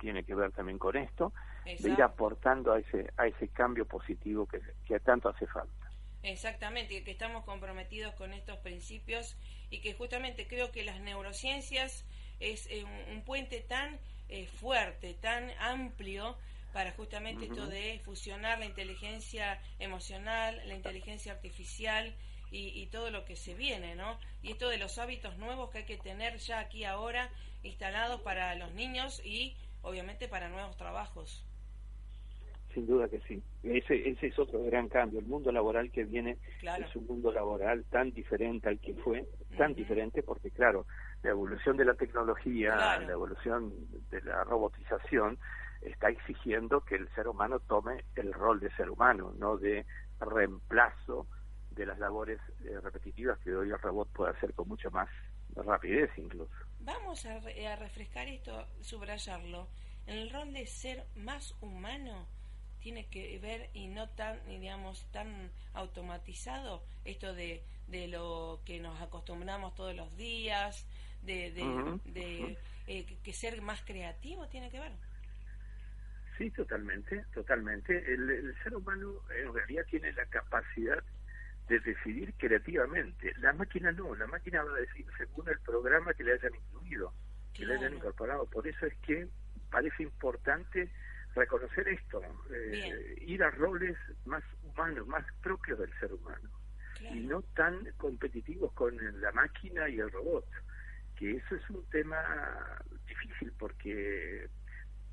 tiene 0.00 0.24
que 0.24 0.34
ver 0.34 0.52
también 0.52 0.78
con 0.78 0.96
esto, 0.96 1.32
de 1.64 1.90
ir 1.90 2.02
aportando 2.02 2.72
a 2.72 2.78
ese, 2.78 3.10
a 3.16 3.26
ese 3.26 3.48
cambio 3.48 3.86
positivo 3.86 4.46
que, 4.46 4.60
que 4.84 4.98
tanto 5.00 5.28
hace 5.28 5.46
falta. 5.46 5.90
Exactamente, 6.22 7.02
que 7.02 7.10
estamos 7.10 7.44
comprometidos 7.44 8.14
con 8.14 8.32
estos 8.32 8.58
principios 8.58 9.36
y 9.70 9.80
que 9.80 9.94
justamente 9.94 10.46
creo 10.46 10.70
que 10.70 10.84
las 10.84 11.00
neurociencias 11.00 12.04
es 12.38 12.66
eh, 12.70 12.84
un, 13.10 13.22
puente 13.22 13.60
tan 13.60 13.98
eh, 14.28 14.46
fuerte, 14.46 15.14
tan 15.14 15.50
amplio 15.58 16.36
para 16.72 16.92
justamente 16.92 17.44
esto 17.44 17.66
de 17.66 18.00
fusionar 18.04 18.58
la 18.58 18.64
inteligencia 18.64 19.60
emocional, 19.78 20.60
la 20.66 20.74
inteligencia 20.74 21.32
artificial 21.32 22.14
y, 22.50 22.86
todo 22.88 23.10
lo 23.10 23.24
que 23.24 23.34
se 23.34 23.54
viene, 23.54 23.94
¿no? 23.94 24.18
Y 24.42 24.52
esto 24.52 24.68
de 24.68 24.76
los 24.76 24.98
hábitos 24.98 25.38
nuevos 25.38 25.70
que 25.70 25.78
hay 25.78 25.84
que 25.84 25.96
tener 25.96 26.36
ya 26.36 26.60
aquí 26.60 26.84
ahora 26.84 27.30
instalados 27.62 28.20
para 28.20 28.54
los 28.56 28.72
niños 28.74 29.22
y 29.24 29.56
obviamente 29.80 30.28
para 30.28 30.50
nuevos 30.50 30.76
trabajos. 30.76 31.46
Sin 32.74 32.86
duda 32.86 33.08
que 33.08 33.20
sí. 33.20 33.42
Ese, 33.62 34.08
ese 34.08 34.26
es 34.26 34.38
otro 34.38 34.62
gran 34.64 34.88
cambio. 34.88 35.20
El 35.20 35.26
mundo 35.26 35.50
laboral 35.50 35.90
que 35.90 36.04
viene 36.04 36.36
es 36.62 36.96
un 36.96 37.06
mundo 37.06 37.32
laboral 37.32 37.84
tan 37.84 38.12
diferente 38.12 38.68
al 38.68 38.78
que 38.78 38.94
fue, 38.94 39.26
tan 39.56 39.74
diferente 39.74 40.22
porque, 40.22 40.50
claro, 40.50 40.86
la 41.22 41.30
evolución 41.30 41.76
de 41.76 41.84
la 41.84 41.94
tecnología, 41.94 42.98
la 42.98 43.12
evolución 43.12 43.72
de 44.10 44.20
la 44.22 44.44
robotización, 44.44 45.38
está 45.84 46.08
exigiendo 46.08 46.84
que 46.84 46.96
el 46.96 47.08
ser 47.14 47.28
humano 47.28 47.60
tome 47.60 48.04
el 48.14 48.32
rol 48.32 48.60
de 48.60 48.70
ser 48.76 48.90
humano, 48.90 49.32
no 49.38 49.56
de 49.56 49.84
reemplazo 50.20 51.26
de 51.70 51.86
las 51.86 51.98
labores 51.98 52.40
eh, 52.64 52.78
repetitivas 52.80 53.38
que 53.40 53.54
hoy 53.54 53.70
el 53.70 53.78
robot 53.78 54.08
puede 54.12 54.32
hacer 54.32 54.54
con 54.54 54.68
mucha 54.68 54.90
más 54.90 55.08
rapidez 55.54 56.10
incluso. 56.16 56.52
Vamos 56.80 57.26
a, 57.26 57.36
a 57.36 57.76
refrescar 57.76 58.28
esto, 58.28 58.66
subrayarlo. 58.80 59.68
En 60.06 60.18
el 60.18 60.30
rol 60.30 60.52
de 60.52 60.66
ser 60.66 61.06
más 61.14 61.54
humano 61.60 62.26
tiene 62.80 63.06
que 63.06 63.38
ver 63.38 63.70
y 63.72 63.86
no 63.86 64.08
tan, 64.10 64.44
digamos, 64.46 65.06
tan 65.12 65.50
automatizado 65.72 66.82
esto 67.04 67.32
de, 67.32 67.64
de 67.86 68.08
lo 68.08 68.60
que 68.64 68.80
nos 68.80 69.00
acostumbramos 69.00 69.74
todos 69.74 69.94
los 69.94 70.16
días, 70.16 70.84
de, 71.22 71.52
de, 71.52 72.58
eh, 72.88 73.06
que 73.22 73.32
ser 73.32 73.62
más 73.62 73.82
creativo 73.82 74.48
tiene 74.48 74.70
que 74.70 74.80
ver. 74.80 74.92
Sí, 76.42 76.50
totalmente, 76.50 77.24
totalmente. 77.32 77.96
El, 78.12 78.52
ser 78.64 78.74
humano 78.74 79.20
en 79.30 79.54
realidad 79.54 79.84
tiene 79.88 80.12
la 80.12 80.26
capacidad 80.26 81.00
de 81.68 81.78
decidir 81.78 82.34
creativamente. 82.36 83.32
La 83.38 83.52
máquina 83.52 83.92
no, 83.92 84.12
la 84.16 84.26
máquina 84.26 84.64
va 84.64 84.74
a 84.74 84.80
decir 84.80 85.06
según 85.16 85.48
el 85.48 85.60
programa 85.60 86.12
que 86.14 86.24
le 86.24 86.32
hayan 86.32 86.52
incluido, 86.52 87.14
que 87.54 87.64
le 87.64 87.74
hayan 87.74 87.94
incorporado. 87.94 88.44
Por 88.46 88.66
eso 88.66 88.86
es 88.86 88.94
que 89.06 89.28
parece 89.70 90.02
importante 90.02 90.90
reconocer 91.36 91.86
esto, 91.86 92.20
eh, 92.52 93.14
ir 93.20 93.44
a 93.44 93.50
roles 93.50 93.96
más 94.24 94.42
humanos, 94.64 95.06
más 95.06 95.24
propios 95.44 95.78
del 95.78 95.96
ser 96.00 96.12
humano, 96.12 96.50
y 97.02 97.20
no 97.20 97.42
tan 97.54 97.84
competitivos 97.98 98.72
con 98.72 98.96
la 99.20 99.30
máquina 99.30 99.88
y 99.88 100.00
el 100.00 100.10
robot, 100.10 100.44
que 101.14 101.36
eso 101.36 101.54
es 101.54 101.70
un 101.70 101.88
tema 101.90 102.18
difícil 103.06 103.52
porque 103.60 104.48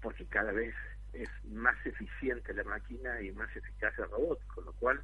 porque 0.01 0.25
cada 0.27 0.53
vez 0.53 0.73
es 1.13 1.29
más 1.45 1.75
eficiente 1.85 2.53
la 2.53 2.63
máquina 2.63 3.21
y 3.21 3.31
más 3.31 3.53
eficaz 3.55 3.97
el 3.99 4.09
robot, 4.09 4.45
con 4.47 4.65
lo 4.65 4.73
cual 4.73 5.01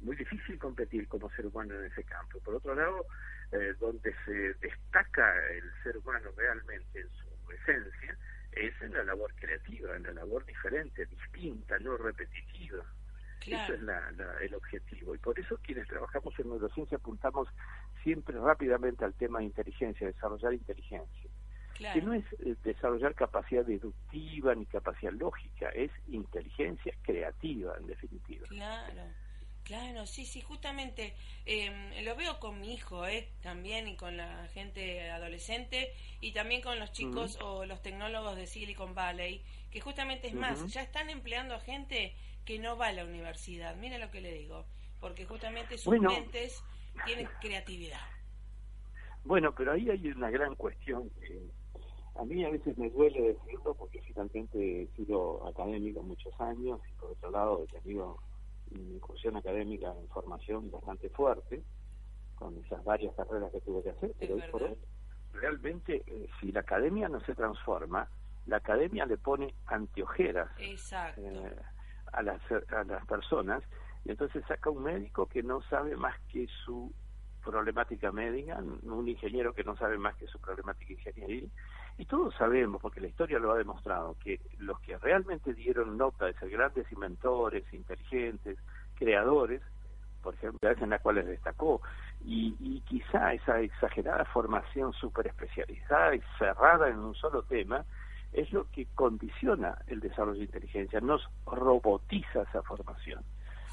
muy 0.00 0.16
difícil 0.16 0.58
competir 0.58 1.08
como 1.08 1.30
ser 1.30 1.46
humano 1.46 1.74
en 1.74 1.86
ese 1.86 2.04
campo. 2.04 2.38
Por 2.40 2.56
otro 2.56 2.74
lado, 2.74 3.06
eh, 3.52 3.74
donde 3.80 4.14
se 4.24 4.54
destaca 4.54 5.34
el 5.48 5.70
ser 5.82 5.96
humano 5.96 6.30
realmente 6.36 7.00
en 7.00 7.08
su 7.10 7.52
esencia 7.52 8.16
es 8.52 8.74
en 8.82 8.92
la 8.92 9.04
labor 9.04 9.34
creativa, 9.34 9.96
en 9.96 10.04
la 10.04 10.12
labor 10.12 10.44
diferente, 10.44 11.06
distinta, 11.06 11.78
no 11.78 11.96
repetitiva. 11.96 12.84
Eso 13.40 13.74
es 13.74 13.80
el 14.40 14.54
objetivo. 14.54 15.14
Y 15.14 15.18
por 15.18 15.38
eso 15.38 15.58
quienes 15.62 15.86
trabajamos 15.86 16.38
en 16.38 16.48
neurociencia 16.48 16.96
apuntamos 16.96 17.48
siempre 18.02 18.38
rápidamente 18.38 19.04
al 19.04 19.12
tema 19.14 19.40
de 19.40 19.46
inteligencia, 19.46 20.06
desarrollar 20.06 20.54
inteligencia 20.54 21.30
que 21.74 22.02
no 22.02 22.14
es 22.14 22.24
eh, 22.40 22.54
desarrollar 22.62 23.14
capacidad 23.14 23.64
deductiva 23.64 24.54
ni 24.54 24.66
capacidad 24.66 25.12
lógica, 25.12 25.68
es 25.70 25.90
inteligencia 26.08 26.94
creativa 27.02 27.74
en 27.78 27.86
definitiva. 27.86 28.46
Claro. 28.48 29.02
Claro, 29.64 30.04
sí, 30.04 30.26
sí, 30.26 30.42
justamente 30.42 31.14
em, 31.46 32.04
lo 32.04 32.14
veo 32.16 32.38
con 32.38 32.60
mi 32.60 32.74
hijo 32.74 33.06
eh, 33.06 33.30
también 33.40 33.88
y 33.88 33.96
con 33.96 34.14
la 34.14 34.46
gente 34.48 35.10
adolescente 35.10 35.90
y 36.20 36.32
también 36.32 36.60
con 36.60 36.78
los 36.78 36.92
chicos 36.92 37.38
o 37.40 37.64
los 37.64 37.80
tecnólogos 37.80 38.36
de 38.36 38.46
Silicon 38.46 38.94
Valley, 38.94 39.42
que 39.70 39.80
justamente 39.80 40.28
es 40.28 40.34
más, 40.34 40.70
ya 40.70 40.82
están 40.82 41.08
empleando 41.08 41.54
a 41.54 41.60
gente 41.60 42.14
que 42.44 42.58
no 42.58 42.76
va 42.76 42.88
a 42.88 42.92
la 42.92 43.06
universidad, 43.06 43.74
mira 43.76 43.96
lo 43.96 44.10
que 44.10 44.20
le 44.20 44.34
digo, 44.34 44.66
porque 45.00 45.24
justamente 45.24 45.78
sus 45.78 45.98
mentes 45.98 46.62
tienen 47.06 47.26
creatividad. 47.40 48.06
Bueno, 49.24 49.54
pero 49.54 49.72
ahí 49.72 49.88
hay 49.88 50.08
una 50.08 50.28
gran 50.28 50.54
cuestión 50.56 51.08
que 51.20 51.40
a 52.16 52.24
mí 52.24 52.44
a 52.44 52.50
veces 52.50 52.78
me 52.78 52.90
duele 52.90 53.34
decirlo 53.34 53.74
porque 53.74 54.00
finalmente 54.02 54.82
he 54.82 54.86
sido 54.96 55.46
académico 55.46 56.02
muchos 56.02 56.38
años 56.40 56.80
y 56.88 56.92
por 57.00 57.10
otro 57.10 57.30
lado 57.30 57.64
he 57.64 57.80
tenido 57.80 58.18
una 58.70 58.94
incursión 58.94 59.36
académica 59.36 59.92
en 59.98 60.08
formación 60.08 60.70
bastante 60.70 61.08
fuerte 61.10 61.62
con 62.36 62.56
esas 62.64 62.82
varias 62.84 63.14
carreras 63.14 63.50
que 63.52 63.60
tuve 63.60 63.82
que 63.82 63.90
hacer, 63.90 64.14
pero 64.18 64.34
hoy 64.34 64.42
por 64.50 64.62
hoy 64.62 64.78
realmente 65.32 66.02
eh, 66.06 66.28
si 66.40 66.52
la 66.52 66.60
academia 66.60 67.08
no 67.08 67.20
se 67.20 67.34
transforma, 67.34 68.08
la 68.46 68.56
academia 68.56 69.06
le 69.06 69.16
pone 69.16 69.54
anteojeras 69.66 70.48
eh, 71.16 71.56
a, 72.12 72.22
las, 72.22 72.40
a 72.50 72.84
las 72.84 73.06
personas 73.06 73.62
y 74.04 74.10
entonces 74.10 74.44
saca 74.46 74.70
un 74.70 74.84
médico 74.84 75.26
que 75.26 75.42
no 75.42 75.62
sabe 75.62 75.96
más 75.96 76.18
que 76.28 76.46
su 76.64 76.92
problemática 77.44 78.10
médica, 78.10 78.58
un 78.58 79.08
ingeniero 79.08 79.52
que 79.54 79.64
no 79.64 79.76
sabe 79.76 79.98
más 79.98 80.16
que 80.16 80.26
su 80.26 80.38
problemática 80.40 80.92
ingenieril, 80.92 81.50
y 81.96 82.04
todos 82.06 82.34
sabemos, 82.34 82.80
porque 82.80 83.00
la 83.00 83.06
historia 83.06 83.38
lo 83.38 83.52
ha 83.52 83.58
demostrado, 83.58 84.16
que 84.22 84.40
los 84.58 84.80
que 84.80 84.98
realmente 84.98 85.54
dieron 85.54 85.96
nota 85.96 86.26
de 86.26 86.34
ser 86.34 86.50
grandes 86.50 86.90
inventores, 86.90 87.64
inteligentes, 87.72 88.58
creadores, 88.96 89.62
por 90.22 90.34
ejemplo, 90.34 90.70
en 90.70 90.90
las 90.90 91.00
cuales 91.02 91.26
destacó, 91.26 91.82
y, 92.24 92.56
y 92.58 92.80
quizá 92.80 93.32
esa 93.34 93.60
exagerada 93.60 94.24
formación 94.24 94.92
súper 94.94 95.28
especializada 95.28 96.14
y 96.14 96.22
cerrada 96.38 96.88
en 96.88 96.98
un 96.98 97.14
solo 97.14 97.42
tema, 97.42 97.84
es 98.32 98.52
lo 98.52 98.68
que 98.70 98.86
condiciona 98.94 99.78
el 99.86 100.00
desarrollo 100.00 100.38
de 100.38 100.46
inteligencia, 100.46 101.00
nos 101.00 101.28
robotiza 101.46 102.42
esa 102.42 102.62
formación. 102.62 103.22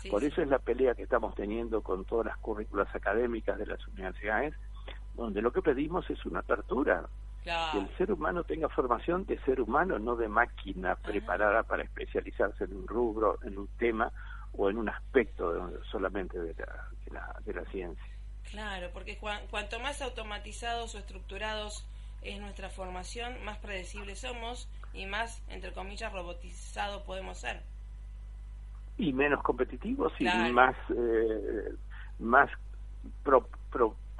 Por 0.10 0.24
eso 0.24 0.42
es 0.42 0.48
la 0.48 0.60
pelea 0.60 0.96
que 0.96 1.04
estamos 1.04 1.36
teniendo 1.36 1.82
con 1.82 2.06
todas 2.06 2.28
las 2.28 2.38
currículas 2.38 2.94
académicas 2.96 3.58
de 3.58 3.68
las 3.68 3.86
universidades, 3.88 4.56
donde 5.16 5.42
lo 5.42 5.52
que 5.52 5.62
pedimos 5.62 6.10
es 6.10 6.26
una 6.26 6.40
apertura. 6.40 7.06
Que 7.44 7.80
el 7.80 7.98
ser 7.98 8.12
humano 8.12 8.44
tenga 8.44 8.70
formación 8.70 9.26
de 9.26 9.40
ser 9.40 9.62
humano, 9.62 9.98
no 9.98 10.16
de 10.16 10.28
máquina 10.28 10.96
preparada 10.96 11.64
para 11.64 11.84
especializarse 11.84 12.66
en 12.66 12.76
un 12.76 12.88
rubro, 12.88 13.40
en 13.44 13.58
un 13.58 13.68
tema 13.80 14.12
o 14.54 14.70
en 14.70 14.78
un 14.78 14.90
aspecto 14.90 15.72
solamente 15.90 16.38
de 16.40 16.54
la, 17.12 17.36
de, 17.44 17.54
la, 17.54 17.66
ciencia. 17.72 18.06
Claro, 18.52 18.90
porque 18.94 19.18
cuanto 19.18 19.80
más 19.80 20.02
automatizados 20.02 20.94
o 20.94 21.00
estructurados 21.00 21.88
es 22.22 22.40
nuestra 22.40 22.70
formación, 22.70 23.44
más 23.44 23.58
predecibles 23.58 24.20
somos 24.20 24.70
y 24.94 25.08
más, 25.08 25.42
entre 25.50 25.72
comillas, 25.72 26.14
robotizados 26.14 27.02
podemos 27.04 27.40
ser. 27.40 27.64
Y 28.98 29.14
menos 29.14 29.42
competitivos 29.42 30.14
y 30.20 30.26
más 30.26 30.76
eh, 30.90 31.74
más 32.20 32.50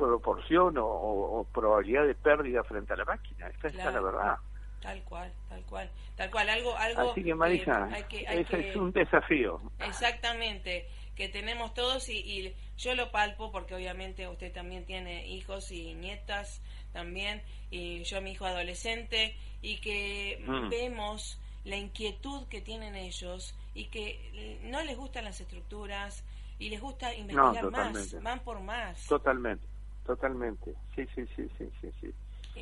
proporción 0.08 0.76
o, 0.78 1.46
probabilidad 1.54 2.06
de 2.06 2.16
pérdida 2.16 2.64
frente 2.64 2.94
a 2.94 2.98
la 2.98 3.06
máquina. 3.06 3.48
Esta 3.48 3.68
es 3.68 3.76
la 3.76 4.02
verdad. 4.02 4.38
tal 4.82 5.02
cual 5.04 5.32
tal 5.50 5.64
cual 5.64 5.90
tal 6.16 6.32
cual. 6.32 6.50
Algo 6.50 6.76
algo 6.76 7.12
así 7.12 7.24
que 7.24 7.36
Marisa 7.36 7.88
ese 8.10 8.70
es 8.70 8.76
un 8.76 8.92
desafío. 8.92 9.62
Exactamente 9.80 10.88
que 11.16 11.30
tenemos 11.30 11.74
todos 11.74 12.10
y, 12.10 12.56
yo 12.78 12.96
lo 12.96 13.12
palpo 13.12 13.52
porque 13.52 13.76
obviamente 13.76 14.28
usted 14.28 14.52
también 14.52 14.86
tiene 14.86 15.28
hijos 15.28 15.72
y 15.72 15.94
nietas 15.94 16.64
también 16.94 17.44
y 17.70 18.04
yo 18.06 18.22
mi 18.22 18.32
hijo 18.32 18.46
adolescente 18.46 19.36
y 19.62 19.80
que 19.82 20.44
mm. 20.48 20.70
vemos 20.70 21.40
la 21.64 21.76
inquietud 21.76 22.48
que 22.48 22.60
tienen 22.62 22.96
ellos 22.96 23.54
y 23.76 23.86
que 23.86 24.60
no 24.64 24.82
les 24.82 24.98
gustan 24.98 25.26
las 25.26 25.40
estructuras 25.40 26.26
y 26.58 26.70
les 26.70 26.82
gusta 26.82 27.14
investigar 27.14 27.70
más, 27.70 28.22
van 28.22 28.40
por 28.40 28.60
más. 28.60 29.06
Totalmente, 29.06 29.68
totalmente. 30.06 30.74
Sí, 30.96 31.06
sí, 31.16 31.26
sí, 31.36 31.48
sí, 31.58 31.70
sí. 31.82 31.92
sí. 32.02 32.14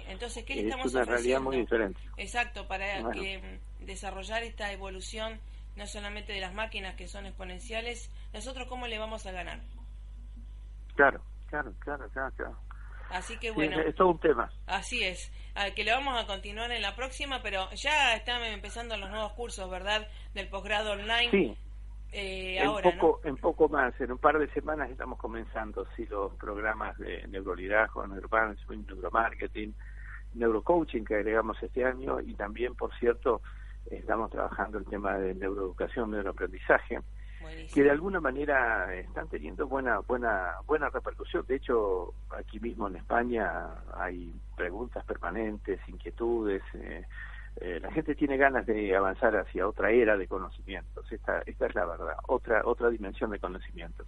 Entonces, 0.08 0.44
¿qué 0.44 0.56
le 0.56 0.62
estamos 0.64 0.88
es 0.88 0.94
una 0.94 1.06
realidad 1.06 1.42
muy 1.42 1.58
diferente. 1.58 2.00
Exacto, 2.18 2.68
para 2.68 3.12
que 3.12 3.40
mm, 3.40 3.86
desarrollar 3.86 4.44
esta 4.44 4.72
evolución 4.72 5.40
no 5.76 5.88
solamente 5.88 6.34
de 6.34 6.42
las 6.42 6.54
máquinas 6.54 6.96
que 6.96 7.08
son 7.08 7.26
exponenciales, 7.26 8.12
nosotros 8.34 8.68
cómo 8.68 8.88
le 8.88 9.00
vamos 9.00 9.26
a 9.26 9.32
ganar. 9.32 9.62
Claro, 10.96 11.22
claro, 11.48 11.74
claro, 11.80 12.10
claro. 12.10 12.58
Así 13.10 13.38
que 13.38 13.52
bueno. 13.52 13.80
es 13.80 13.96
todo 13.96 14.10
un 14.10 14.20
tema. 14.20 14.52
Así 14.68 15.04
es. 15.04 15.32
Ah, 15.56 15.72
que 15.72 15.84
lo 15.84 15.92
vamos 15.92 16.22
a 16.22 16.28
continuar 16.28 16.72
en 16.72 16.82
la 16.82 16.96
próxima, 16.96 17.42
pero 17.42 17.70
ya 17.72 18.16
están 18.16 18.44
empezando 18.44 18.98
los 18.98 19.10
nuevos 19.10 19.34
cursos, 19.34 19.70
¿verdad? 19.70 20.08
Del 20.34 20.48
posgrado 20.48 20.92
online. 20.92 21.32
Sí. 21.32 21.58
En, 22.84 22.98
poco, 22.98 23.22
en 23.24 23.38
poco 23.38 23.70
más, 23.70 24.00
en 24.00 24.12
un 24.12 24.18
par 24.18 24.40
de 24.40 24.48
semanas 24.50 24.90
estamos 24.90 25.20
comenzando 25.20 25.86
sí, 25.96 26.06
los 26.08 26.34
programas 26.36 26.98
de 26.98 27.28
neuroliderazgo, 27.28 28.06
neuromanagement, 28.08 28.88
neuromarketing, 28.88 29.74
neurocoaching 30.34 31.06
que 31.06 31.16
agregamos 31.16 31.62
este 31.62 31.86
año 31.86 32.20
y 32.22 32.34
también, 32.36 32.76
por 32.76 32.94
cierto, 32.98 33.42
estamos 33.90 34.32
trabajando 34.32 34.78
el 34.78 34.86
tema 34.86 35.18
de 35.18 35.36
neuroeducación, 35.36 36.12
neuroaprendizaje 36.12 37.00
que 37.74 37.84
de 37.84 37.92
alguna 37.92 38.20
manera 38.20 38.94
están 38.96 39.28
teniendo 39.28 39.68
buena 39.68 40.00
buena 40.00 40.56
buena 40.66 40.90
repercusión. 40.90 41.46
De 41.48 41.56
hecho, 41.56 42.14
aquí 42.30 42.60
mismo 42.60 42.88
en 42.88 42.98
España 42.98 43.70
hay 43.96 44.34
preguntas 44.56 45.06
permanentes, 45.06 45.80
inquietudes. 45.88 46.62
Eh, 46.74 47.06
eh, 47.58 47.80
la 47.82 47.92
gente 47.92 48.16
tiene 48.16 48.38
ganas 48.38 48.66
de 48.66 48.96
avanzar 48.96 49.36
hacia 49.36 49.68
otra 49.68 49.92
era 49.92 50.18
de 50.18 50.28
conocimientos. 50.28 51.12
Esta 51.12 51.42
esta 51.46 51.68
es 51.68 51.76
la 51.76 51.86
verdad. 51.86 52.16
Otra 52.28 52.62
otra 52.66 52.90
dimensión 52.90 53.32
de 53.32 53.40
conocimientos 53.40 54.08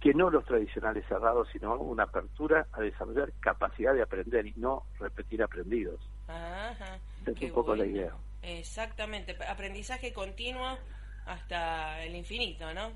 que 0.00 0.14
no 0.14 0.30
los 0.30 0.44
tradicionales 0.44 1.04
cerrados, 1.08 1.48
sino 1.52 1.74
una 1.76 2.04
apertura 2.04 2.66
a 2.72 2.80
desarrollar 2.80 3.32
capacidad 3.40 3.94
de 3.94 4.02
aprender 4.02 4.46
y 4.46 4.54
no 4.56 4.84
repetir 5.00 5.42
aprendidos. 5.42 6.00
Ajá, 6.28 6.98
es 7.26 7.42
un 7.42 7.52
poco 7.52 7.74
la 7.74 7.84
idea. 7.84 8.12
Exactamente, 8.42 9.36
aprendizaje 9.48 10.12
continuo 10.12 10.78
hasta 11.26 12.02
el 12.04 12.14
infinito, 12.14 12.72
¿no? 12.74 12.92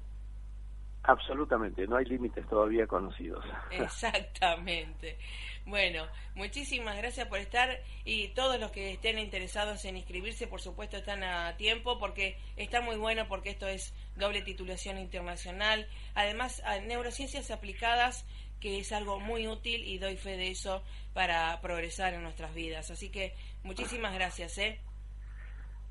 Absolutamente, 1.04 1.86
no 1.88 1.96
hay 1.96 2.04
límites 2.04 2.46
todavía 2.46 2.86
conocidos. 2.86 3.44
Exactamente. 3.70 5.18
Bueno, 5.64 6.06
muchísimas 6.34 6.96
gracias 6.96 7.26
por 7.26 7.38
estar 7.38 7.80
y 8.04 8.28
todos 8.28 8.58
los 8.60 8.70
que 8.70 8.92
estén 8.92 9.18
interesados 9.18 9.84
en 9.84 9.96
inscribirse, 9.96 10.46
por 10.46 10.60
supuesto, 10.60 10.96
están 10.96 11.24
a 11.24 11.56
tiempo 11.56 11.98
porque 11.98 12.36
está 12.56 12.80
muy 12.80 12.96
bueno 12.96 13.26
porque 13.28 13.50
esto 13.50 13.66
es 13.66 13.92
doble 14.16 14.42
titulación 14.42 14.98
internacional. 14.98 15.88
Además, 16.14 16.62
a 16.64 16.78
neurociencias 16.78 17.50
aplicadas, 17.50 18.24
que 18.60 18.78
es 18.78 18.92
algo 18.92 19.18
muy 19.18 19.48
útil 19.48 19.84
y 19.84 19.98
doy 19.98 20.16
fe 20.16 20.36
de 20.36 20.50
eso 20.50 20.84
para 21.14 21.60
progresar 21.60 22.14
en 22.14 22.22
nuestras 22.22 22.54
vidas. 22.54 22.92
Así 22.92 23.08
que 23.08 23.34
muchísimas 23.64 24.14
gracias, 24.14 24.56
¿eh? 24.58 24.80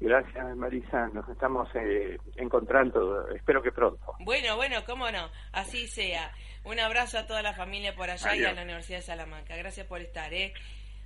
Gracias, 0.01 0.57
Marisa. 0.57 1.07
Nos 1.09 1.29
estamos 1.29 1.69
eh, 1.75 2.17
encontrando, 2.35 3.29
espero 3.29 3.61
que 3.61 3.71
pronto. 3.71 4.15
Bueno, 4.19 4.55
bueno, 4.55 4.83
cómo 4.83 5.11
no, 5.11 5.29
así 5.51 5.87
sea. 5.87 6.31
Un 6.63 6.79
abrazo 6.79 7.19
a 7.19 7.27
toda 7.27 7.43
la 7.43 7.53
familia 7.53 7.95
por 7.95 8.09
allá 8.09 8.35
y 8.35 8.43
a 8.43 8.53
la 8.53 8.63
Universidad 8.63 8.97
de 8.97 9.03
Salamanca. 9.03 9.55
Gracias 9.55 9.85
por 9.85 10.01
estar, 10.01 10.33
¿eh? 10.33 10.55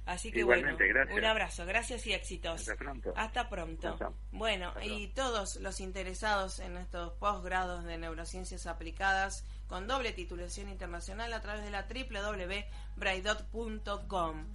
Así 0.05 0.31
que 0.31 0.45
bueno, 0.45 0.77
un 1.13 1.25
abrazo, 1.25 1.65
gracias 1.65 2.07
y 2.07 2.13
éxitos. 2.13 2.61
Hasta 2.61 2.75
pronto. 2.75 3.11
Hasta 3.17 3.49
pronto. 3.49 3.97
Bueno, 4.31 4.71
y 4.81 5.09
todos 5.09 5.57
los 5.57 5.81
interesados 5.81 6.59
en 6.59 6.77
estos 6.77 7.11
posgrados 7.13 7.83
de 7.83 7.97
neurociencias 7.97 8.65
aplicadas 8.67 9.43
con 9.67 9.87
doble 9.87 10.13
titulación 10.13 10.69
internacional 10.69 11.33
a 11.33 11.41
través 11.41 11.63
de 11.63 11.71
la 11.71 11.87
www.braidot.com 11.87 14.45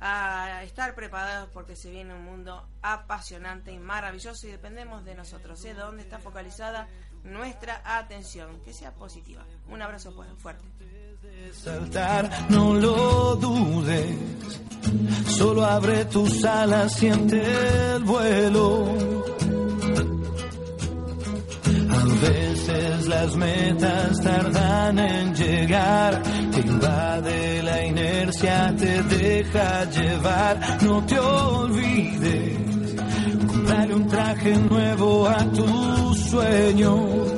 a 0.00 0.62
estar 0.62 0.94
preparados 0.94 1.48
porque 1.52 1.76
se 1.76 1.90
viene 1.90 2.14
un 2.14 2.24
mundo 2.24 2.68
apasionante 2.82 3.72
y 3.72 3.78
maravilloso 3.78 4.46
y 4.46 4.50
dependemos 4.50 5.04
de 5.04 5.14
nosotros, 5.14 5.64
¿eh? 5.64 5.74
de 5.74 5.80
dónde 5.80 6.02
está 6.02 6.18
focalizada 6.18 6.88
nuestra 7.24 7.82
atención, 7.84 8.60
que 8.64 8.72
sea 8.72 8.94
positiva. 8.94 9.44
Un 9.68 9.82
abrazo 9.82 10.12
fuerte. 10.36 10.64
Veces 22.20 23.06
las 23.06 23.36
metas 23.36 24.20
tardan 24.22 24.98
en 24.98 25.34
llegar, 25.34 26.22
te 26.52 26.60
invade 26.60 27.62
la 27.62 27.84
inercia, 27.84 28.74
te 28.76 29.02
deja 29.02 29.84
llevar, 29.90 30.82
no 30.82 31.04
te 31.06 31.18
olvides, 31.18 32.96
comprar 33.46 33.92
un 33.92 34.08
traje 34.08 34.56
nuevo 34.56 35.28
a 35.28 35.44
tus 35.52 36.18
sueños 36.30 37.37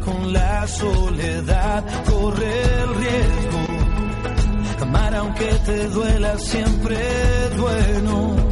con 0.00 0.32
la 0.32 0.66
soledad, 0.66 1.84
corre 2.04 2.82
el 2.82 2.94
riesgo. 2.94 4.82
Amar 4.82 5.14
aunque 5.14 5.46
te 5.64 5.88
duela 5.88 6.38
siempre 6.38 6.96
es 6.96 7.58
bueno 7.58 8.45